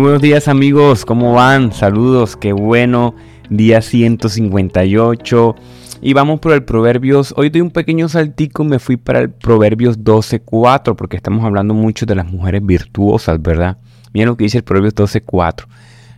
Buenos 0.00 0.22
días 0.22 0.46
amigos, 0.46 1.04
¿cómo 1.04 1.32
van? 1.32 1.72
Saludos, 1.72 2.36
qué 2.36 2.52
bueno. 2.52 3.16
Día 3.50 3.82
158. 3.82 5.56
Y 6.00 6.12
vamos 6.12 6.38
por 6.38 6.52
el 6.52 6.62
Proverbios. 6.62 7.34
Hoy 7.36 7.50
doy 7.50 7.62
un 7.62 7.72
pequeño 7.72 8.08
saltico, 8.08 8.62
me 8.62 8.78
fui 8.78 8.96
para 8.96 9.18
el 9.18 9.30
Proverbios 9.30 9.98
12.4 9.98 10.94
porque 10.94 11.16
estamos 11.16 11.44
hablando 11.44 11.74
mucho 11.74 12.06
de 12.06 12.14
las 12.14 12.26
mujeres 12.30 12.64
virtuosas, 12.64 13.42
¿verdad? 13.42 13.78
Miren 14.14 14.28
lo 14.28 14.36
que 14.36 14.44
dice 14.44 14.58
el 14.58 14.64
Proverbios 14.64 14.94
12.4. 14.94 15.66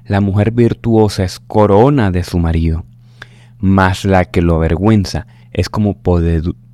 La 0.05 0.21
mujer 0.21 0.51
virtuosa 0.51 1.25
es 1.25 1.41
corona 1.41 2.11
de 2.11 2.23
su 2.23 2.39
marido, 2.39 2.85
mas 3.61 4.05
la 4.05 4.27
que 4.27 4.43
lo 4.43 4.57
avergüenza 4.57 5.27
es 5.53 5.71
como 5.71 5.97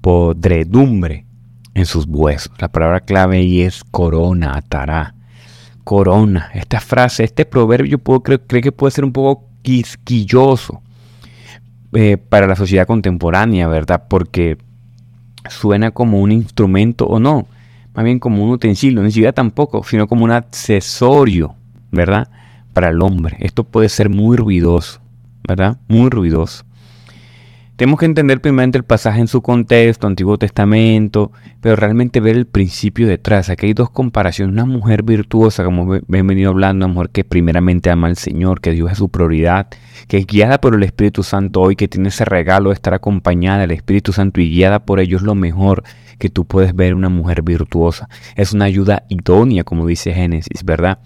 podredumbre 0.01 1.25
en 1.73 1.87
sus 1.87 2.05
huesos. 2.09 2.51
La 2.59 2.67
palabra 2.67 2.99
clave 2.99 3.37
ahí 3.39 3.63
es 3.63 3.85
corona, 3.85 4.57
atará 4.57 5.16
corona. 5.87 6.51
Esta 6.53 6.81
frase, 6.81 7.23
este 7.23 7.45
proverbio, 7.45 7.99
puedo 7.99 8.21
creo, 8.21 8.45
que 8.45 8.73
puede 8.73 8.91
ser 8.91 9.05
un 9.05 9.13
poco 9.13 9.45
quisquilloso 9.63 10.83
eh, 11.93 12.17
para 12.17 12.49
la 12.49 12.57
sociedad 12.57 12.89
contemporánea, 12.89 13.69
¿verdad? 13.69 14.03
Porque 14.09 14.59
suena 15.49 15.93
como 15.93 16.21
un 16.21 16.33
instrumento 16.33 17.07
o 17.07 17.21
no, 17.21 17.47
más 17.95 18.05
bien 18.05 18.19
como 18.19 18.43
un 18.43 18.51
utensilio, 18.51 19.01
ni 19.01 19.13
siquiera 19.13 19.33
tampoco, 19.33 19.85
sino 19.85 20.09
como 20.09 20.25
un 20.25 20.33
accesorio, 20.33 21.55
¿verdad? 21.93 22.31
Para 22.73 22.89
el 22.89 23.01
hombre. 23.01 23.37
Esto 23.39 23.63
puede 23.63 23.89
ser 23.89 24.11
muy 24.11 24.37
ruidoso, 24.37 25.01
¿verdad? 25.47 25.79
Muy 25.87 26.11
ruidoso. 26.11 26.65
Tenemos 27.77 28.01
que 28.01 28.07
entender 28.07 28.41
primeramente 28.41 28.79
el 28.79 28.85
pasaje 28.85 29.21
en 29.21 29.29
su 29.29 29.43
contexto, 29.43 30.07
Antiguo 30.07 30.39
Testamento, 30.39 31.31
pero 31.61 31.77
realmente 31.77 32.21
ver 32.21 32.35
el 32.35 32.47
principio 32.47 33.07
detrás. 33.07 33.51
Aquí 33.51 33.67
hay 33.67 33.75
dos 33.75 33.91
comparaciones. 33.91 34.55
Una 34.55 34.65
mujer 34.65 35.03
virtuosa, 35.03 35.63
como 35.63 35.95
he 35.95 36.01
venido 36.09 36.53
hablando, 36.53 36.87
una 36.87 36.95
mujer 36.95 37.11
que 37.11 37.25
primeramente 37.25 37.91
ama 37.91 38.07
al 38.07 38.17
Señor, 38.17 38.63
que 38.63 38.73
Dios 38.73 38.93
es 38.93 38.97
su 38.97 39.11
prioridad, 39.11 39.69
que 40.09 40.17
es 40.17 40.27
guiada 40.27 40.59
por 40.59 40.75
el 40.75 40.85
Espíritu 40.85 41.23
Santo 41.23 41.61
hoy, 41.61 41.77
que 41.77 41.87
tiene 41.87 42.09
ese 42.09 42.25
regalo 42.25 42.71
de 42.71 42.77
estar 42.77 42.95
acompañada 42.95 43.59
del 43.59 43.73
Espíritu 43.73 44.15
Santo 44.15 44.41
y 44.41 44.49
guiada 44.49 44.87
por 44.87 44.99
ellos 44.99 45.21
lo 45.21 45.35
mejor 45.35 45.83
que 46.19 46.31
tú 46.31 46.47
puedes 46.47 46.75
ver 46.75 46.95
una 46.95 47.11
mujer 47.11 47.43
virtuosa. 47.43 48.09
Es 48.37 48.55
una 48.55 48.65
ayuda 48.65 49.03
idónea, 49.11 49.65
como 49.65 49.87
dice 49.87 50.15
Génesis, 50.15 50.65
¿verdad? 50.65 51.01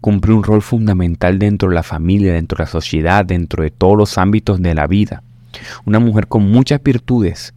Cumple 0.00 0.34
un 0.34 0.42
rol 0.42 0.60
fundamental 0.60 1.38
dentro 1.38 1.68
de 1.68 1.76
la 1.76 1.84
familia, 1.84 2.32
dentro 2.32 2.56
de 2.56 2.64
la 2.64 2.70
sociedad, 2.70 3.24
dentro 3.24 3.62
de 3.62 3.70
todos 3.70 3.96
los 3.96 4.18
ámbitos 4.18 4.60
de 4.60 4.74
la 4.74 4.88
vida. 4.88 5.22
Una 5.84 5.98
mujer 5.98 6.28
con 6.28 6.50
muchas 6.50 6.82
virtudes, 6.82 7.54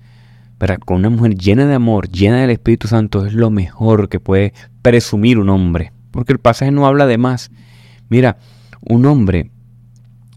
¿verdad? 0.60 0.80
con 0.80 0.98
una 0.98 1.10
mujer 1.10 1.36
llena 1.36 1.66
de 1.66 1.76
amor, 1.76 2.10
llena 2.10 2.42
del 2.42 2.52
Espíritu 2.52 2.88
Santo, 2.88 3.26
es 3.26 3.34
lo 3.34 3.50
mejor 3.50 4.10
que 4.10 4.20
puede 4.20 4.54
presumir 4.82 5.40
un 5.40 5.50
hombre. 5.50 5.92
Porque 6.12 6.34
el 6.34 6.40
pasaje 6.40 6.72
no 6.72 6.86
habla 6.88 7.06
de 7.06 7.18
más. 7.18 7.52
Mira, 8.10 8.38
un 8.82 9.06
hombre 9.06 9.52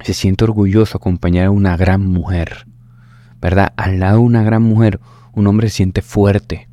se 0.02 0.14
siente 0.14 0.44
orgulloso 0.44 0.98
acompañar 0.98 1.46
a 1.46 1.50
una 1.50 1.76
gran 1.76 2.06
mujer. 2.06 2.66
¿Verdad? 3.40 3.72
Al 3.76 4.00
lado 4.00 4.18
de 4.18 4.24
una 4.24 4.42
gran 4.42 4.62
mujer, 4.62 5.00
un 5.32 5.46
hombre 5.46 5.68
se 5.68 5.76
siente 5.76 6.02
fuerte. 6.02 6.68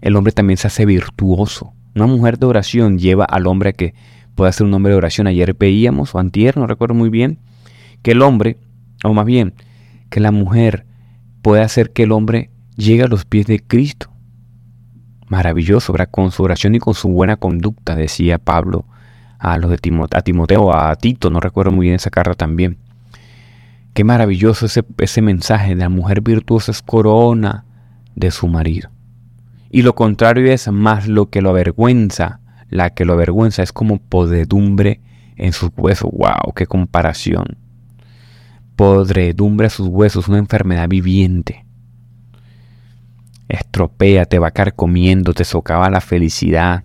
El 0.00 0.16
hombre 0.16 0.32
también 0.32 0.56
se 0.56 0.66
hace 0.66 0.84
virtuoso. 0.86 1.72
Una 1.94 2.06
mujer 2.06 2.38
de 2.38 2.46
oración 2.46 2.98
lleva 2.98 3.24
al 3.24 3.46
hombre 3.46 3.70
a 3.70 3.72
que 3.72 3.94
pueda 4.34 4.52
ser 4.52 4.66
un 4.66 4.74
hombre 4.74 4.92
de 4.92 4.98
oración. 4.98 5.26
Ayer 5.26 5.54
veíamos, 5.54 6.14
o 6.14 6.18
antier, 6.18 6.56
no 6.56 6.66
recuerdo 6.66 6.94
muy 6.94 7.08
bien, 7.08 7.38
que 8.02 8.12
el 8.12 8.22
hombre, 8.22 8.58
o 9.02 9.14
más 9.14 9.24
bien, 9.24 9.54
que 10.14 10.20
la 10.20 10.30
mujer 10.30 10.86
puede 11.42 11.62
hacer 11.62 11.92
que 11.92 12.04
el 12.04 12.12
hombre 12.12 12.52
llegue 12.76 13.02
a 13.02 13.08
los 13.08 13.24
pies 13.24 13.46
de 13.46 13.58
Cristo. 13.58 14.12
Maravilloso. 15.26 15.92
Con 16.12 16.30
su 16.30 16.44
oración 16.44 16.76
y 16.76 16.78
con 16.78 16.94
su 16.94 17.08
buena 17.08 17.36
conducta, 17.36 17.96
decía 17.96 18.38
Pablo 18.38 18.84
a 19.40 19.58
los 19.58 19.72
de 19.72 19.78
Timoteo, 19.78 20.16
a 20.16 20.22
Timoteo, 20.22 20.72
a 20.72 20.94
Tito, 20.94 21.30
no 21.30 21.40
recuerdo 21.40 21.72
muy 21.72 21.86
bien 21.86 21.96
esa 21.96 22.10
carta 22.10 22.34
también. 22.34 22.78
Qué 23.92 24.04
maravilloso 24.04 24.66
ese, 24.66 24.84
ese 24.98 25.20
mensaje 25.20 25.70
de 25.70 25.80
la 25.80 25.88
mujer 25.88 26.20
virtuosa 26.20 26.70
es 26.70 26.80
corona 26.80 27.64
de 28.14 28.30
su 28.30 28.46
marido. 28.46 28.90
Y 29.68 29.82
lo 29.82 29.96
contrario 29.96 30.52
es 30.52 30.70
más 30.70 31.08
lo 31.08 31.28
que 31.28 31.42
lo 31.42 31.50
avergüenza. 31.50 32.38
La 32.68 32.90
que 32.90 33.04
lo 33.04 33.14
avergüenza 33.14 33.64
es 33.64 33.72
como 33.72 33.98
podedumbre 33.98 35.00
en 35.34 35.52
sus 35.52 35.70
huesos. 35.76 36.08
¡Wow! 36.12 36.52
¡Qué 36.54 36.66
comparación! 36.66 37.63
Podredumbre 38.76 39.68
a 39.68 39.70
sus 39.70 39.88
huesos, 39.88 40.28
una 40.28 40.38
enfermedad 40.38 40.88
viviente. 40.88 41.64
Estropea, 43.48 44.24
te 44.24 44.38
va 44.38 44.50
carcomiendo, 44.50 45.34
te 45.34 45.44
socava 45.44 45.90
la 45.90 46.00
felicidad, 46.00 46.84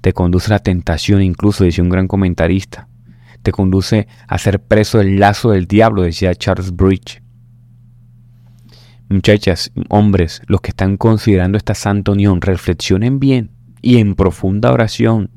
te 0.00 0.12
conduce 0.12 0.46
a 0.48 0.56
la 0.56 0.58
tentación, 0.58 1.22
incluso, 1.22 1.64
decía 1.64 1.84
un 1.84 1.90
gran 1.90 2.08
comentarista, 2.08 2.88
te 3.42 3.52
conduce 3.52 4.06
a 4.28 4.38
ser 4.38 4.60
preso 4.60 4.98
del 4.98 5.18
lazo 5.18 5.50
del 5.50 5.66
diablo, 5.66 6.02
decía 6.02 6.34
Charles 6.34 6.74
Bridge. 6.74 7.22
Muchachas, 9.08 9.72
hombres, 9.88 10.42
los 10.46 10.60
que 10.60 10.70
están 10.70 10.96
considerando 10.96 11.58
esta 11.58 11.74
santa 11.74 12.12
unión, 12.12 12.40
reflexionen 12.40 13.18
bien 13.18 13.50
y 13.80 13.98
en 13.98 14.14
profunda 14.14 14.72
oración 14.72 15.30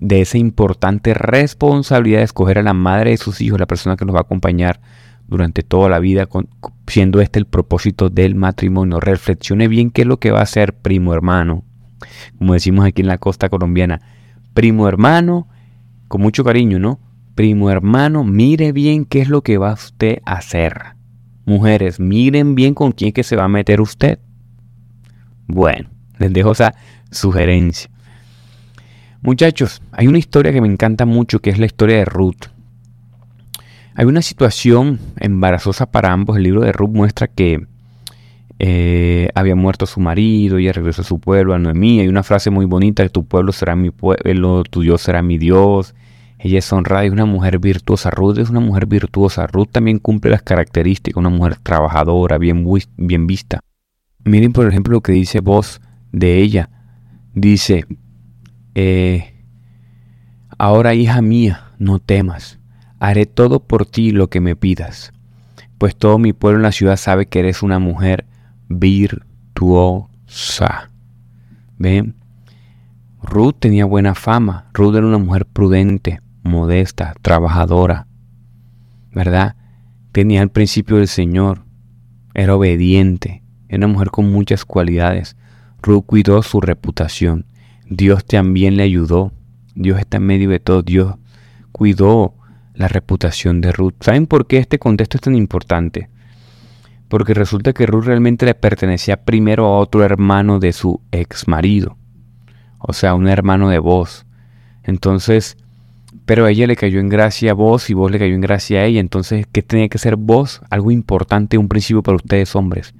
de 0.00 0.20
esa 0.20 0.38
importante 0.38 1.14
responsabilidad 1.14 2.18
de 2.18 2.24
escoger 2.24 2.58
a 2.58 2.62
la 2.62 2.74
madre 2.74 3.10
de 3.10 3.16
sus 3.16 3.40
hijos, 3.40 3.60
la 3.60 3.66
persona 3.66 3.96
que 3.96 4.04
nos 4.04 4.14
va 4.14 4.20
a 4.20 4.22
acompañar 4.22 4.80
durante 5.26 5.62
toda 5.62 5.88
la 5.88 5.98
vida, 5.98 6.28
siendo 6.86 7.20
este 7.20 7.38
el 7.38 7.46
propósito 7.46 8.10
del 8.10 8.34
matrimonio. 8.34 9.00
Reflexione 9.00 9.68
bien 9.68 9.90
qué 9.90 10.02
es 10.02 10.08
lo 10.08 10.18
que 10.18 10.30
va 10.30 10.40
a 10.40 10.44
hacer 10.44 10.74
primo 10.74 11.14
hermano, 11.14 11.64
como 12.38 12.54
decimos 12.54 12.84
aquí 12.84 13.02
en 13.02 13.08
la 13.08 13.18
costa 13.18 13.48
colombiana. 13.48 14.00
Primo 14.52 14.88
hermano, 14.88 15.48
con 16.08 16.20
mucho 16.20 16.44
cariño, 16.44 16.78
¿no? 16.78 17.00
Primo 17.34 17.70
hermano, 17.70 18.22
mire 18.22 18.72
bien 18.72 19.04
qué 19.04 19.20
es 19.20 19.28
lo 19.28 19.42
que 19.42 19.58
va 19.58 19.72
usted 19.72 20.18
a 20.24 20.34
hacer. 20.34 20.94
Mujeres, 21.46 21.98
miren 21.98 22.54
bien 22.54 22.74
con 22.74 22.92
quién 22.92 23.12
que 23.12 23.22
se 23.22 23.36
va 23.36 23.44
a 23.44 23.48
meter 23.48 23.80
usted. 23.80 24.18
Bueno, 25.46 25.90
les 26.18 26.32
dejo 26.32 26.52
esa 26.52 26.74
sugerencia. 27.10 27.90
Muchachos, 29.24 29.80
hay 29.90 30.06
una 30.06 30.18
historia 30.18 30.52
que 30.52 30.60
me 30.60 30.68
encanta 30.68 31.06
mucho, 31.06 31.38
que 31.38 31.48
es 31.48 31.58
la 31.58 31.64
historia 31.64 31.96
de 31.96 32.04
Ruth. 32.04 32.48
Hay 33.94 34.04
una 34.04 34.20
situación 34.20 35.00
embarazosa 35.18 35.90
para 35.90 36.12
ambos. 36.12 36.36
El 36.36 36.42
libro 36.42 36.60
de 36.60 36.72
Ruth 36.72 36.90
muestra 36.90 37.26
que 37.26 37.66
eh, 38.58 39.30
había 39.34 39.54
muerto 39.54 39.86
su 39.86 39.98
marido, 39.98 40.58
ella 40.58 40.74
regresó 40.74 41.00
a 41.00 41.06
su 41.06 41.20
pueblo, 41.20 41.54
a 41.54 41.58
Noemí. 41.58 42.00
Hay 42.00 42.08
una 42.08 42.22
frase 42.22 42.50
muy 42.50 42.66
bonita, 42.66 43.08
tu 43.08 43.24
pueblo 43.24 43.52
será 43.52 43.74
mi 43.76 43.90
pueblo, 43.90 44.62
tu 44.64 44.82
Dios 44.82 45.00
será 45.00 45.22
mi 45.22 45.38
Dios. 45.38 45.94
Ella 46.38 46.58
es 46.58 46.70
honrada, 46.70 47.06
es 47.06 47.12
una 47.12 47.24
mujer 47.24 47.58
virtuosa. 47.58 48.10
Ruth 48.10 48.36
es 48.36 48.50
una 48.50 48.60
mujer 48.60 48.84
virtuosa. 48.84 49.46
Ruth 49.46 49.70
también 49.72 50.00
cumple 50.00 50.32
las 50.32 50.42
características, 50.42 51.18
una 51.18 51.30
mujer 51.30 51.56
trabajadora, 51.62 52.36
bien, 52.36 52.68
bien 52.98 53.26
vista. 53.26 53.60
Miren, 54.22 54.52
por 54.52 54.68
ejemplo, 54.68 54.92
lo 54.92 55.00
que 55.00 55.12
dice 55.12 55.40
voz 55.40 55.80
de 56.12 56.42
ella. 56.42 56.68
Dice, 57.32 57.86
eh, 58.74 59.34
ahora 60.58 60.94
hija 60.94 61.22
mía, 61.22 61.72
no 61.78 61.98
temas, 61.98 62.58
haré 62.98 63.26
todo 63.26 63.60
por 63.60 63.86
ti 63.86 64.10
lo 64.10 64.28
que 64.28 64.40
me 64.40 64.56
pidas, 64.56 65.12
pues 65.78 65.96
todo 65.96 66.18
mi 66.18 66.32
pueblo 66.32 66.58
en 66.58 66.64
la 66.64 66.72
ciudad 66.72 66.96
sabe 66.96 67.26
que 67.26 67.40
eres 67.40 67.62
una 67.62 67.78
mujer 67.78 68.26
virtuosa. 68.68 70.10
¿Ven? 71.78 72.14
Ruth 73.22 73.56
tenía 73.58 73.84
buena 73.84 74.14
fama, 74.14 74.66
Ruth 74.74 74.96
era 74.96 75.06
una 75.06 75.18
mujer 75.18 75.46
prudente, 75.46 76.20
modesta, 76.42 77.14
trabajadora, 77.22 78.06
¿verdad? 79.12 79.56
Tenía 80.12 80.42
el 80.42 80.50
principio 80.50 80.96
del 80.96 81.08
Señor, 81.08 81.64
era 82.34 82.54
obediente, 82.54 83.42
era 83.68 83.86
una 83.86 83.94
mujer 83.94 84.10
con 84.10 84.30
muchas 84.30 84.64
cualidades. 84.64 85.36
Ruth 85.82 86.04
cuidó 86.06 86.42
su 86.42 86.60
reputación. 86.60 87.46
Dios 87.88 88.24
también 88.24 88.76
le 88.76 88.82
ayudó. 88.82 89.32
Dios 89.74 89.98
está 89.98 90.18
en 90.18 90.26
medio 90.26 90.50
de 90.50 90.60
todo. 90.60 90.82
Dios 90.82 91.14
cuidó 91.72 92.34
la 92.74 92.88
reputación 92.88 93.60
de 93.60 93.72
Ruth. 93.72 93.94
¿Saben 94.00 94.26
por 94.26 94.46
qué 94.46 94.58
este 94.58 94.78
contexto 94.78 95.16
es 95.16 95.22
tan 95.22 95.34
importante? 95.34 96.08
Porque 97.08 97.34
resulta 97.34 97.72
que 97.72 97.86
Ruth 97.86 98.04
realmente 98.04 98.46
le 98.46 98.54
pertenecía 98.54 99.24
primero 99.24 99.66
a 99.66 99.78
otro 99.78 100.04
hermano 100.04 100.58
de 100.58 100.72
su 100.72 101.00
ex 101.12 101.46
marido. 101.46 101.96
O 102.78 102.92
sea, 102.92 103.14
un 103.14 103.28
hermano 103.28 103.68
de 103.68 103.78
vos. 103.78 104.26
Entonces, 104.82 105.56
pero 106.26 106.46
a 106.46 106.50
ella 106.50 106.66
le 106.66 106.76
cayó 106.76 107.00
en 107.00 107.08
gracia 107.08 107.52
a 107.52 107.54
vos 107.54 107.90
y 107.90 107.94
vos 107.94 108.10
le 108.10 108.18
cayó 108.18 108.34
en 108.34 108.40
gracia 108.40 108.80
a 108.80 108.84
ella. 108.84 109.00
Entonces, 109.00 109.46
¿qué 109.50 109.62
tenía 109.62 109.88
que 109.88 109.98
ser 109.98 110.16
vos? 110.16 110.62
Algo 110.70 110.90
importante, 110.90 111.58
un 111.58 111.68
principio 111.68 112.02
para 112.02 112.16
ustedes 112.16 112.54
hombres. 112.56 112.94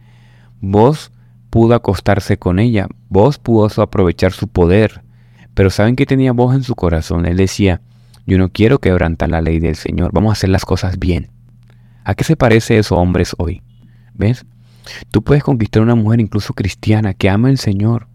Vos 0.61 1.11
pudo 1.55 1.77
acostarse 1.77 2.37
con 2.37 2.59
ella, 2.59 2.89
vos 3.09 3.39
pudo 3.39 3.69
aprovechar 3.81 4.33
su 4.33 4.49
poder, 4.49 5.05
pero 5.55 5.71
¿saben 5.71 5.95
que 5.95 6.05
tenía 6.05 6.33
vos 6.33 6.53
en 6.53 6.65
su 6.65 6.75
corazón? 6.75 7.27
Él 7.27 7.37
decía, 7.37 7.81
yo 8.27 8.39
no 8.39 8.49
quiero 8.49 8.81
quebrantar 8.81 9.29
la 9.29 9.41
ley 9.41 9.61
del 9.61 9.77
Señor, 9.77 10.11
vamos 10.13 10.31
a 10.31 10.33
hacer 10.33 10.51
las 10.51 10.65
cosas 10.65 10.99
bien. 10.99 11.31
¿A 12.03 12.17
qué 12.17 12.25
se 12.25 12.35
parece 12.35 12.79
eso, 12.79 12.97
hombres, 12.97 13.37
hoy? 13.39 13.63
¿Ves? 14.15 14.45
Tú 15.13 15.23
puedes 15.23 15.45
conquistar 15.45 15.79
a 15.79 15.85
una 15.85 15.95
mujer 15.95 16.19
incluso 16.19 16.55
cristiana 16.55 17.15
que 17.15 17.31
ama 17.31 17.51
al 17.51 17.59
Señor. 17.59 18.09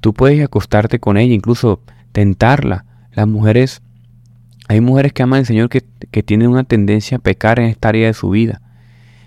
Tú 0.00 0.12
puedes 0.12 0.44
acostarte 0.44 1.00
con 1.00 1.16
ella, 1.16 1.32
incluso 1.32 1.80
tentarla. 2.12 2.84
Las 3.12 3.26
mujeres 3.26 3.80
Hay 4.68 4.82
mujeres 4.82 5.14
que 5.14 5.22
aman 5.22 5.38
al 5.38 5.46
Señor 5.46 5.70
que, 5.70 5.84
que 6.10 6.22
tienen 6.22 6.48
una 6.48 6.64
tendencia 6.64 7.16
a 7.16 7.20
pecar 7.20 7.60
en 7.60 7.64
esta 7.64 7.88
área 7.88 8.08
de 8.08 8.12
su 8.12 8.28
vida. 8.28 8.60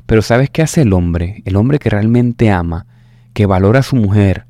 Pero 0.06 0.22
¿sabes 0.22 0.52
qué 0.52 0.62
hace 0.62 0.84
el 0.84 0.94
hombre? 0.94 1.42
El 1.46 1.56
hombre 1.56 1.80
que 1.80 1.90
realmente 1.90 2.52
ama, 2.52 2.86
que 3.38 3.46
valora 3.46 3.82
a 3.82 3.84
su 3.84 3.96
mujer. 3.96 4.48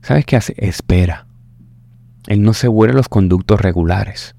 ¿Sabes 0.00 0.24
qué 0.24 0.36
hace? 0.36 0.54
Espera. 0.56 1.26
Él 2.28 2.42
no 2.42 2.54
se 2.54 2.68
vuelve 2.68 2.94
los 2.94 3.08
conductos 3.08 3.60
regulares. 3.60 4.36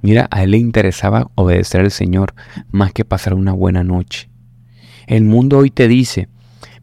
Mira, 0.00 0.28
a 0.30 0.44
él 0.44 0.52
le 0.52 0.58
interesaba 0.58 1.28
obedecer 1.34 1.80
al 1.80 1.90
Señor 1.90 2.34
más 2.70 2.92
que 2.92 3.04
pasar 3.04 3.34
una 3.34 3.50
buena 3.50 3.82
noche. 3.82 4.30
El 5.08 5.24
mundo 5.24 5.58
hoy 5.58 5.72
te 5.72 5.88
dice, 5.88 6.28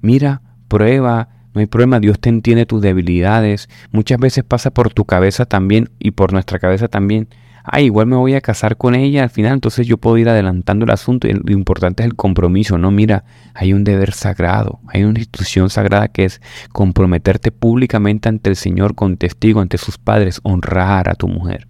mira, 0.01 0.41
prueba, 0.67 1.29
no 1.53 1.61
hay 1.61 1.67
problema, 1.67 2.01
Dios 2.01 2.19
te 2.19 2.27
entiende 2.27 2.65
tus 2.65 2.81
debilidades. 2.81 3.69
Muchas 3.94 4.19
veces 4.19 4.44
pasa 4.44 4.71
por 4.71 4.94
tu 4.94 5.05
cabeza 5.05 5.45
también 5.45 5.91
y 5.97 6.11
por 6.11 6.33
nuestra 6.33 6.59
cabeza 6.59 6.89
también. 6.89 7.29
Ah, 7.69 7.81
igual 7.81 8.08
me 8.08 8.16
voy 8.16 8.34
a 8.34 8.40
casar 8.40 8.78
con 8.78 8.96
ella 8.96 9.24
al 9.24 9.30
final, 9.30 9.56
entonces 9.56 9.86
yo 9.86 9.98
puedo 9.98 10.18
ir 10.18 10.30
adelantando 10.30 10.86
el 10.86 10.92
asunto 10.92 11.28
y 11.28 11.34
lo 11.34 11.52
importante 11.52 12.02
es 12.02 12.08
el 12.08 12.16
compromiso, 12.16 12.78
¿no? 12.78 12.92
Mira, 12.92 13.25
hay 13.54 13.74
un 13.74 13.84
deber 13.84 14.14
sagrado, 14.14 14.80
hay 14.88 15.04
una 15.04 15.19
institución 15.19 15.69
sagrada 15.69 16.08
que 16.08 16.24
es 16.24 16.42
comprometerte 16.72 17.52
públicamente 17.52 18.30
ante 18.30 18.50
el 18.50 18.56
Señor 18.56 18.96
con 18.96 19.18
testigo, 19.18 19.60
ante 19.60 19.78
sus 19.78 19.98
padres, 19.98 20.40
honrar 20.44 21.10
a 21.10 21.16
tu 21.16 21.28
mujer. 21.28 21.68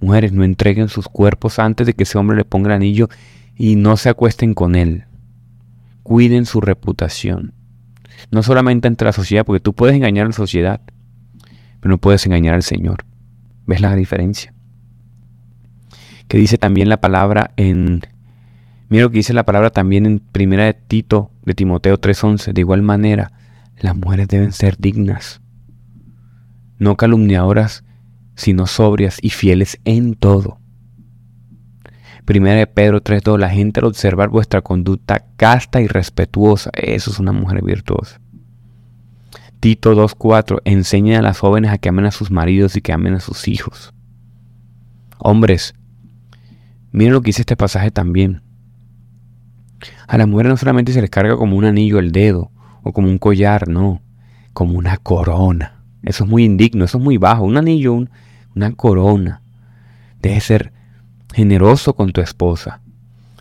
Mujeres, 0.00 0.32
no 0.32 0.44
entreguen 0.44 0.88
sus 0.88 1.08
cuerpos 1.08 1.58
antes 1.58 1.86
de 1.86 1.92
que 1.92 2.04
ese 2.04 2.16
hombre 2.16 2.38
le 2.38 2.46
ponga 2.46 2.68
el 2.68 2.76
anillo 2.76 3.10
y 3.54 3.76
no 3.76 3.98
se 3.98 4.08
acuesten 4.08 4.54
con 4.54 4.76
él. 4.76 5.04
Cuiden 6.04 6.46
su 6.46 6.62
reputación. 6.62 7.52
No 8.30 8.42
solamente 8.42 8.88
ante 8.88 9.04
la 9.04 9.12
sociedad, 9.12 9.44
porque 9.44 9.60
tú 9.60 9.74
puedes 9.74 9.94
engañar 9.94 10.24
a 10.24 10.28
la 10.30 10.34
sociedad, 10.34 10.80
pero 11.80 11.90
no 11.90 11.98
puedes 11.98 12.24
engañar 12.24 12.54
al 12.54 12.62
Señor. 12.62 13.04
¿Ves 13.66 13.82
la 13.82 13.94
diferencia? 13.94 14.54
Que 16.28 16.38
dice 16.38 16.58
también 16.58 16.88
la 16.88 17.00
palabra 17.00 17.50
en... 17.56 18.02
Mira 18.90 19.04
lo 19.04 19.10
que 19.10 19.18
dice 19.18 19.34
la 19.34 19.44
palabra 19.44 19.70
también 19.70 20.06
en 20.06 20.18
Primera 20.20 20.64
de 20.64 20.74
Tito, 20.74 21.30
de 21.44 21.54
Timoteo 21.54 21.98
3.11. 21.98 22.52
De 22.52 22.60
igual 22.60 22.82
manera, 22.82 23.32
las 23.80 23.96
mujeres 23.96 24.28
deben 24.28 24.52
ser 24.52 24.76
dignas, 24.78 25.40
no 26.78 26.96
calumniadoras, 26.96 27.84
sino 28.34 28.66
sobrias 28.66 29.18
y 29.20 29.30
fieles 29.30 29.78
en 29.84 30.14
todo. 30.14 30.58
Primera 32.24 32.58
de 32.58 32.66
Pedro 32.66 33.02
3.2, 33.02 33.38
la 33.38 33.50
gente 33.50 33.80
al 33.80 33.86
observar 33.86 34.28
vuestra 34.28 34.62
conducta 34.62 35.24
casta 35.36 35.80
y 35.80 35.86
respetuosa, 35.86 36.70
eso 36.74 37.10
es 37.10 37.18
una 37.18 37.32
mujer 37.32 37.62
virtuosa. 37.64 38.20
Tito 39.60 39.94
2.4, 39.94 40.60
enseña 40.64 41.18
a 41.18 41.22
las 41.22 41.38
jóvenes 41.38 41.72
a 41.72 41.78
que 41.78 41.88
amen 41.88 42.04
a 42.04 42.10
sus 42.10 42.30
maridos 42.30 42.76
y 42.76 42.80
que 42.80 42.92
amen 42.92 43.14
a 43.14 43.20
sus 43.20 43.48
hijos. 43.48 43.92
Hombres, 45.18 45.74
miren 46.92 47.12
lo 47.12 47.20
que 47.20 47.28
dice 47.28 47.42
este 47.42 47.56
pasaje 47.56 47.90
también. 47.90 48.42
A 50.06 50.18
las 50.18 50.26
mujeres 50.26 50.50
no 50.50 50.56
solamente 50.56 50.92
se 50.92 51.00
les 51.00 51.10
carga 51.10 51.36
como 51.36 51.56
un 51.56 51.64
anillo 51.64 51.98
el 51.98 52.12
dedo 52.12 52.50
o 52.82 52.92
como 52.92 53.08
un 53.08 53.18
collar, 53.18 53.68
no, 53.68 54.00
como 54.52 54.78
una 54.78 54.96
corona. 54.96 55.82
Eso 56.02 56.24
es 56.24 56.30
muy 56.30 56.44
indigno, 56.44 56.84
eso 56.84 56.98
es 56.98 57.04
muy 57.04 57.18
bajo. 57.18 57.44
Un 57.44 57.56
anillo, 57.56 57.92
un, 57.92 58.10
una 58.54 58.72
corona. 58.72 59.42
Debes 60.20 60.44
ser 60.44 60.72
generoso 61.34 61.94
con 61.94 62.12
tu 62.12 62.20
esposa. 62.20 62.80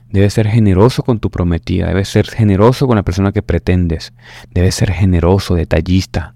Debes 0.10 0.34
ser 0.34 0.48
generoso 0.48 1.04
con 1.04 1.20
tu 1.20 1.30
prometida. 1.30 1.88
Debes 1.88 2.10
ser 2.10 2.28
generoso 2.28 2.88
con 2.88 2.96
la 2.96 3.04
persona 3.04 3.32
que 3.32 3.42
pretendes. 3.42 4.14
Debes 4.52 4.76
ser 4.76 4.92
generoso, 4.92 5.56
detallista. 5.56 6.36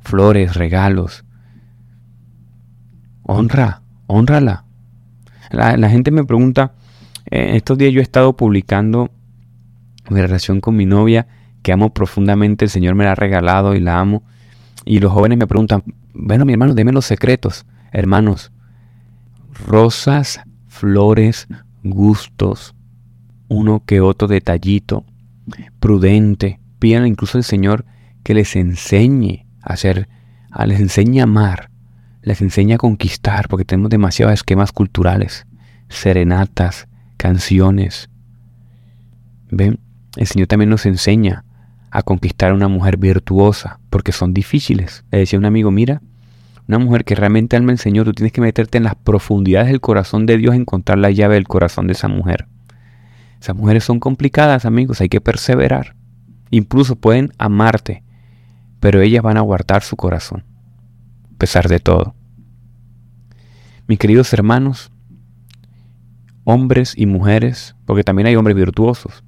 Flores, 0.00 0.54
regalos. 0.54 1.24
Honra, 3.22 3.82
honrala. 4.06 4.63
La, 5.50 5.88
gente 5.88 6.10
me 6.10 6.24
pregunta, 6.24 6.72
eh, 7.30 7.52
estos 7.54 7.78
días 7.78 7.92
yo 7.92 8.00
he 8.00 8.02
estado 8.02 8.36
publicando 8.36 9.10
mi 10.10 10.20
relación 10.20 10.60
con 10.60 10.76
mi 10.76 10.86
novia, 10.86 11.26
que 11.62 11.72
amo 11.72 11.92
profundamente, 11.94 12.66
el 12.66 12.70
Señor 12.70 12.94
me 12.94 13.04
la 13.04 13.12
ha 13.12 13.14
regalado 13.14 13.74
y 13.74 13.80
la 13.80 13.98
amo. 13.98 14.22
Y 14.84 15.00
los 15.00 15.12
jóvenes 15.12 15.38
me 15.38 15.46
preguntan, 15.46 15.82
bueno, 16.12 16.44
mi 16.44 16.52
hermano, 16.52 16.74
deme 16.74 16.92
los 16.92 17.06
secretos. 17.06 17.64
Hermanos, 17.90 18.52
rosas, 19.66 20.40
flores, 20.68 21.48
gustos, 21.82 22.74
uno 23.48 23.82
que 23.86 24.00
otro 24.00 24.28
detallito, 24.28 25.04
prudente. 25.80 26.60
Pidan 26.78 27.06
incluso 27.06 27.38
al 27.38 27.44
Señor 27.44 27.86
que 28.22 28.34
les 28.34 28.56
enseñe 28.56 29.46
a 29.62 29.72
hacer, 29.74 30.08
a 30.50 30.66
les 30.66 30.80
enseñe 30.80 31.20
a 31.20 31.24
amar, 31.24 31.70
les 32.24 32.40
enseñe 32.40 32.74
a 32.74 32.78
conquistar, 32.78 33.48
porque 33.48 33.64
tenemos 33.64 33.90
demasiados 33.90 34.34
esquemas 34.34 34.72
culturales, 34.72 35.46
serenatas, 35.88 36.88
canciones. 37.16 38.08
¿Ven? 39.50 39.78
El 40.16 40.26
Señor 40.26 40.48
también 40.48 40.70
nos 40.70 40.86
enseña 40.86 41.44
a 41.90 42.02
conquistar 42.02 42.50
a 42.50 42.54
una 42.54 42.68
mujer 42.68 42.96
virtuosa, 42.96 43.78
porque 43.90 44.12
son 44.12 44.32
difíciles. 44.32 45.04
Le 45.10 45.18
decía 45.18 45.38
un 45.38 45.44
amigo, 45.44 45.70
mira, 45.70 46.00
una 46.66 46.78
mujer 46.78 47.04
que 47.04 47.14
realmente 47.14 47.56
alma 47.56 47.72
el 47.72 47.78
Señor, 47.78 48.06
tú 48.06 48.12
tienes 48.12 48.32
que 48.32 48.40
meterte 48.40 48.78
en 48.78 48.84
las 48.84 48.94
profundidades 48.94 49.68
del 49.68 49.80
corazón 49.80 50.24
de 50.24 50.38
Dios, 50.38 50.54
encontrar 50.54 50.98
la 50.98 51.10
llave 51.10 51.34
del 51.34 51.46
corazón 51.46 51.86
de 51.86 51.92
esa 51.92 52.08
mujer. 52.08 52.46
Esas 53.40 53.54
mujeres 53.54 53.84
son 53.84 54.00
complicadas, 54.00 54.64
amigos, 54.64 55.02
hay 55.02 55.10
que 55.10 55.20
perseverar. 55.20 55.94
Incluso 56.50 56.96
pueden 56.96 57.32
amarte, 57.36 58.02
pero 58.80 59.02
ellas 59.02 59.22
van 59.22 59.36
a 59.36 59.42
guardar 59.42 59.82
su 59.82 59.96
corazón, 59.96 60.44
pesar 61.44 61.68
de 61.68 61.78
todo. 61.78 62.14
Mis 63.86 63.98
queridos 63.98 64.32
hermanos, 64.32 64.90
hombres 66.44 66.94
y 66.96 67.04
mujeres, 67.04 67.76
porque 67.84 68.02
también 68.02 68.28
hay 68.28 68.34
hombres 68.34 68.56
virtuosos, 68.56 69.22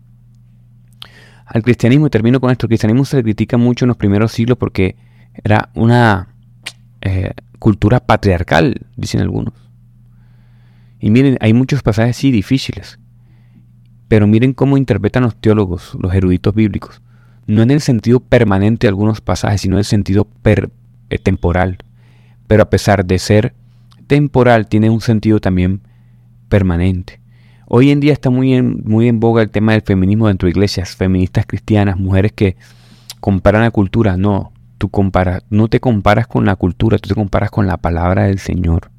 al 1.44 1.62
cristianismo, 1.62 2.06
y 2.06 2.10
termino 2.10 2.40
con 2.40 2.50
esto, 2.50 2.64
el 2.64 2.68
cristianismo 2.68 3.04
se 3.04 3.22
critica 3.22 3.58
mucho 3.58 3.84
en 3.84 3.88
los 3.88 3.98
primeros 3.98 4.32
siglos 4.32 4.56
porque 4.56 4.96
era 5.44 5.68
una 5.74 6.28
eh, 7.02 7.34
cultura 7.58 8.00
patriarcal, 8.00 8.86
dicen 8.96 9.20
algunos. 9.20 9.52
Y 10.98 11.10
miren, 11.10 11.36
hay 11.42 11.52
muchos 11.52 11.82
pasajes 11.82 12.16
sí 12.16 12.30
difíciles, 12.30 12.98
pero 14.08 14.26
miren 14.26 14.54
cómo 14.54 14.78
interpretan 14.78 15.24
los 15.24 15.36
teólogos, 15.36 15.94
los 16.00 16.14
eruditos 16.14 16.54
bíblicos, 16.54 17.02
no 17.46 17.60
en 17.60 17.72
el 17.72 17.82
sentido 17.82 18.20
permanente 18.20 18.86
de 18.86 18.88
algunos 18.88 19.20
pasajes, 19.20 19.60
sino 19.60 19.74
en 19.74 19.80
el 19.80 19.84
sentido 19.84 20.26
eh, 21.10 21.18
temporal. 21.18 21.76
Pero 22.46 22.62
a 22.62 22.70
pesar 22.70 23.04
de 23.04 23.18
ser 23.18 23.54
temporal, 24.06 24.68
tiene 24.68 24.90
un 24.90 25.00
sentido 25.00 25.40
también 25.40 25.80
permanente. 26.48 27.20
Hoy 27.66 27.90
en 27.90 28.00
día 28.00 28.12
está 28.12 28.30
muy 28.30 28.54
en, 28.54 28.82
muy 28.84 29.08
en 29.08 29.18
boga 29.18 29.42
el 29.42 29.50
tema 29.50 29.72
del 29.72 29.82
feminismo 29.82 30.28
dentro 30.28 30.46
de 30.46 30.50
iglesias, 30.50 30.94
feministas 30.94 31.46
cristianas, 31.46 31.98
mujeres 31.98 32.32
que 32.32 32.56
comparan 33.18 33.62
la 33.62 33.72
cultura. 33.72 34.16
No, 34.16 34.52
tú 34.78 34.88
compara, 34.88 35.42
no 35.50 35.68
te 35.68 35.80
comparas 35.80 36.26
con 36.28 36.44
la 36.44 36.54
cultura, 36.54 36.98
tú 36.98 37.08
te 37.08 37.14
comparas 37.14 37.50
con 37.50 37.66
la 37.66 37.76
palabra 37.76 38.24
del 38.24 38.38
Señor. 38.38 38.90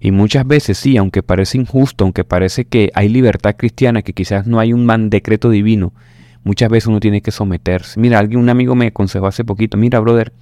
Y 0.00 0.10
muchas 0.10 0.46
veces 0.46 0.76
sí, 0.76 0.98
aunque 0.98 1.22
parece 1.22 1.56
injusto, 1.56 2.04
aunque 2.04 2.24
parece 2.24 2.66
que 2.66 2.90
hay 2.94 3.08
libertad 3.08 3.56
cristiana, 3.56 4.02
que 4.02 4.12
quizás 4.12 4.46
no 4.46 4.60
hay 4.60 4.74
un 4.74 4.84
man 4.84 5.08
decreto 5.08 5.48
divino, 5.48 5.94
muchas 6.42 6.68
veces 6.68 6.88
uno 6.88 7.00
tiene 7.00 7.22
que 7.22 7.30
someterse. 7.30 7.98
Mira, 7.98 8.18
alguien, 8.18 8.38
un 8.38 8.50
amigo 8.50 8.74
me 8.74 8.88
aconsejó 8.88 9.26
hace 9.26 9.44
poquito, 9.44 9.78
mira, 9.78 10.00
brother, 10.00 10.34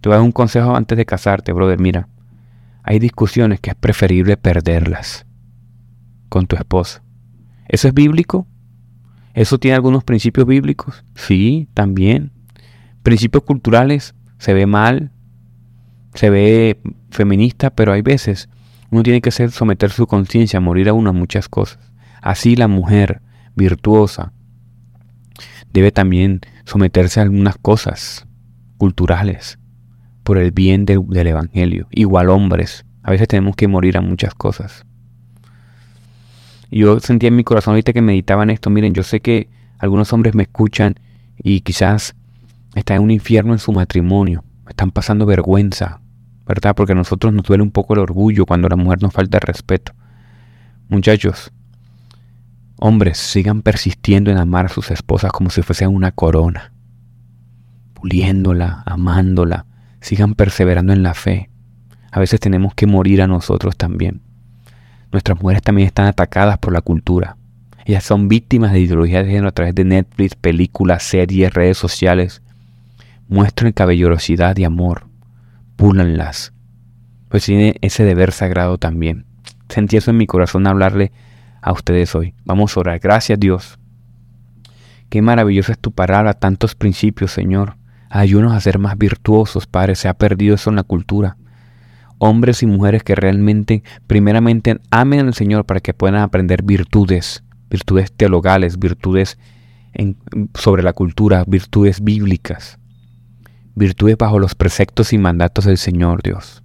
te 0.00 0.08
voy 0.08 0.14
a 0.14 0.18
dar 0.18 0.24
un 0.24 0.32
consejo 0.32 0.76
antes 0.76 0.96
de 0.96 1.06
casarte, 1.06 1.52
brother, 1.52 1.78
mira, 1.78 2.08
hay 2.82 2.98
discusiones 2.98 3.60
que 3.60 3.70
es 3.70 3.76
preferible 3.76 4.36
perderlas 4.36 5.26
con 6.28 6.46
tu 6.46 6.56
esposa. 6.56 7.02
¿Eso 7.68 7.88
es 7.88 7.94
bíblico? 7.94 8.46
¿Eso 9.34 9.58
tiene 9.58 9.74
algunos 9.74 10.04
principios 10.04 10.46
bíblicos? 10.46 11.04
Sí, 11.14 11.68
también. 11.74 12.32
Principios 13.02 13.44
culturales, 13.44 14.14
se 14.38 14.54
ve 14.54 14.66
mal, 14.66 15.10
se 16.14 16.30
ve 16.30 16.80
feminista, 17.10 17.70
pero 17.70 17.92
hay 17.92 18.02
veces 18.02 18.48
uno 18.90 19.02
tiene 19.02 19.20
que 19.20 19.30
ser, 19.30 19.50
someter 19.50 19.90
su 19.90 20.06
conciencia, 20.06 20.60
morir 20.60 20.88
a 20.88 20.94
uno 20.94 21.10
a 21.10 21.12
muchas 21.12 21.48
cosas. 21.48 21.92
Así 22.22 22.56
la 22.56 22.68
mujer 22.68 23.20
virtuosa 23.54 24.32
debe 25.72 25.92
también 25.92 26.40
someterse 26.64 27.20
a 27.20 27.24
algunas 27.24 27.58
cosas 27.58 28.26
culturales 28.78 29.58
por 30.28 30.36
el 30.36 30.50
bien 30.50 30.84
del 30.84 31.26
Evangelio. 31.26 31.86
Igual 31.90 32.28
hombres, 32.28 32.84
a 33.02 33.10
veces 33.12 33.28
tenemos 33.28 33.56
que 33.56 33.66
morir 33.66 33.96
a 33.96 34.02
muchas 34.02 34.34
cosas. 34.34 34.84
Yo 36.70 37.00
sentía 37.00 37.28
en 37.28 37.36
mi 37.36 37.44
corazón 37.44 37.72
ahorita 37.72 37.94
que 37.94 38.02
meditaban 38.02 38.50
esto, 38.50 38.68
miren, 38.68 38.92
yo 38.92 39.02
sé 39.04 39.20
que 39.20 39.48
algunos 39.78 40.12
hombres 40.12 40.34
me 40.34 40.42
escuchan 40.42 40.96
y 41.38 41.62
quizás 41.62 42.14
están 42.74 42.98
en 42.98 43.04
un 43.04 43.10
infierno 43.10 43.54
en 43.54 43.58
su 43.58 43.72
matrimonio, 43.72 44.44
están 44.68 44.90
pasando 44.90 45.24
vergüenza, 45.24 46.02
¿verdad? 46.46 46.76
Porque 46.76 46.92
a 46.92 46.96
nosotros 46.96 47.32
nos 47.32 47.44
duele 47.46 47.62
un 47.62 47.70
poco 47.70 47.94
el 47.94 48.00
orgullo 48.00 48.44
cuando 48.44 48.68
la 48.68 48.76
mujer 48.76 49.00
nos 49.00 49.14
falta 49.14 49.40
respeto. 49.40 49.92
Muchachos, 50.90 51.54
hombres, 52.76 53.16
sigan 53.16 53.62
persistiendo 53.62 54.30
en 54.30 54.36
amar 54.36 54.66
a 54.66 54.68
sus 54.68 54.90
esposas 54.90 55.32
como 55.32 55.48
si 55.48 55.62
fuesen 55.62 55.88
una 55.88 56.12
corona, 56.12 56.74
puliéndola, 57.94 58.82
amándola, 58.84 59.64
sigan 60.00 60.34
perseverando 60.34 60.92
en 60.92 61.02
la 61.02 61.14
fe, 61.14 61.50
A 62.10 62.20
veces 62.20 62.40
tenemos 62.40 62.74
que 62.74 62.86
morir 62.86 63.20
a 63.20 63.26
nosotros 63.26 63.76
también. 63.76 64.22
Nuestras 65.12 65.40
mujeres 65.40 65.62
también 65.62 65.86
están 65.86 66.06
atacadas 66.06 66.56
por 66.56 66.72
la 66.72 66.80
cultura. 66.80 67.36
Ellas 67.84 68.04
son 68.04 68.28
víctimas 68.28 68.72
de 68.72 68.80
ideología 68.80 69.22
de 69.22 69.30
género 69.30 69.48
a 69.48 69.52
través 69.52 69.74
de 69.74 69.84
Netflix, 69.84 70.34
películas, 70.34 71.02
series, 71.02 71.52
redes 71.52 71.78
sociales. 71.78 72.42
Muestren 73.28 73.72
caballerosidad 73.72 74.56
y 74.56 74.64
amor. 74.64 75.06
Púlanlas. 75.76 76.52
Pues 77.28 77.44
tiene 77.44 77.76
ese 77.80 78.04
deber 78.04 78.32
sagrado 78.32 78.76
también. 78.76 79.24
Sentí 79.70 79.96
eso 79.96 80.10
en 80.10 80.18
mi 80.18 80.26
corazón 80.26 80.66
hablarle 80.66 81.12
a 81.62 81.72
ustedes 81.72 82.14
hoy. 82.14 82.34
Vamos 82.44 82.76
a 82.76 82.80
orar. 82.80 82.98
Gracias 82.98 83.40
Dios. 83.40 83.78
Qué 85.08 85.22
maravillosa 85.22 85.72
es 85.72 85.78
tu 85.78 85.92
palabra, 85.92 86.34
tantos 86.34 86.74
principios, 86.74 87.32
Señor. 87.32 87.77
Ayúdanos 88.10 88.52
a 88.52 88.60
ser 88.60 88.78
más 88.78 88.96
virtuosos, 88.96 89.66
Padre. 89.66 89.94
Se 89.94 90.08
ha 90.08 90.14
perdido 90.14 90.54
eso 90.54 90.70
en 90.70 90.76
la 90.76 90.82
cultura. 90.82 91.36
Hombres 92.18 92.62
y 92.62 92.66
mujeres 92.66 93.02
que 93.02 93.14
realmente, 93.14 93.82
primeramente, 94.06 94.80
amen 94.90 95.26
al 95.26 95.34
Señor 95.34 95.64
para 95.66 95.80
que 95.80 95.94
puedan 95.94 96.20
aprender 96.20 96.62
virtudes 96.62 97.44
virtudes 97.70 98.12
teologales, 98.12 98.78
virtudes 98.78 99.38
sobre 100.54 100.82
la 100.82 100.92
cultura, 100.92 101.44
virtudes 101.46 102.02
bíblicas, 102.02 102.78
virtudes 103.74 104.16
bajo 104.16 104.38
los 104.38 104.54
preceptos 104.54 105.12
y 105.12 105.18
mandatos 105.18 105.64
del 105.64 105.78
Señor 105.78 106.22
Dios. 106.22 106.62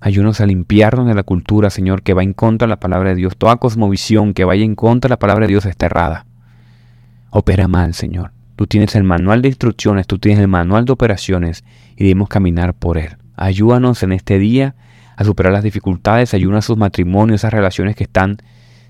Ayúdanos 0.00 0.40
a 0.40 0.46
limpiarnos 0.46 1.06
de 1.06 1.14
la 1.14 1.24
cultura, 1.24 1.70
Señor, 1.70 2.02
que 2.02 2.14
va 2.14 2.22
en 2.22 2.32
contra 2.32 2.66
de 2.66 2.70
la 2.70 2.80
palabra 2.80 3.10
de 3.10 3.16
Dios. 3.16 3.36
Toda 3.36 3.56
cosmovisión 3.56 4.32
que 4.32 4.44
vaya 4.44 4.64
en 4.64 4.76
contra 4.76 5.08
de 5.08 5.12
la 5.14 5.18
palabra 5.18 5.46
de 5.46 5.52
Dios 5.52 5.66
está 5.66 5.86
errada. 5.86 6.26
Opera 7.30 7.66
mal, 7.66 7.94
Señor. 7.94 8.30
Tú 8.58 8.66
tienes 8.66 8.96
el 8.96 9.04
manual 9.04 9.40
de 9.40 9.46
instrucciones, 9.46 10.08
tú 10.08 10.18
tienes 10.18 10.40
el 10.40 10.48
manual 10.48 10.84
de 10.84 10.90
operaciones 10.90 11.62
y 11.94 12.02
debemos 12.02 12.28
caminar 12.28 12.74
por 12.74 12.98
él. 12.98 13.16
Ayúdanos 13.36 14.02
en 14.02 14.10
este 14.10 14.40
día 14.40 14.74
a 15.14 15.22
superar 15.22 15.52
las 15.52 15.62
dificultades, 15.62 16.34
ayúdanos 16.34 16.64
a 16.64 16.66
sus 16.66 16.76
matrimonios, 16.76 17.42
esas 17.42 17.52
relaciones 17.52 17.94
que 17.94 18.02
están 18.02 18.38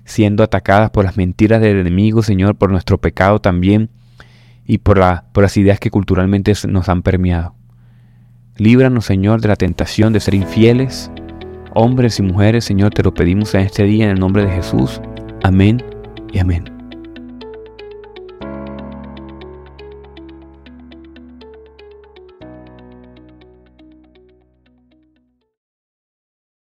siendo 0.05 0.41
atacadas 0.41 0.89
por 0.89 1.05
las 1.05 1.17
mentiras 1.17 1.61
del 1.61 1.77
enemigo, 1.77 2.23
Señor, 2.23 2.55
por 2.55 2.71
nuestro 2.71 2.97
pecado 2.97 3.41
también 3.41 3.91
y 4.65 4.79
por, 4.79 4.99
por 5.33 5.43
las 5.43 5.55
ideas 5.55 5.79
que 5.79 5.91
culturalmente 5.91 6.51
nos 6.67 6.89
han 6.89 7.03
permeado. 7.03 7.53
Líbranos, 8.57 9.05
Señor, 9.05 9.39
de 9.39 9.49
la 9.49 9.55
tentación 9.55 10.13
de 10.13 10.19
ser 10.19 10.33
infieles, 10.33 11.11
hombres 11.75 12.17
y 12.17 12.23
mujeres, 12.23 12.65
Señor, 12.65 12.91
te 12.91 13.03
lo 13.03 13.13
pedimos 13.13 13.53
en 13.53 13.61
este 13.61 13.83
día 13.83 14.05
en 14.05 14.09
el 14.09 14.19
nombre 14.19 14.43
de 14.47 14.51
Jesús. 14.51 14.99
Amén 15.43 15.83
y 16.33 16.39
amén. 16.39 16.78